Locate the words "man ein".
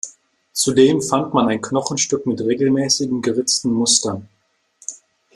1.35-1.61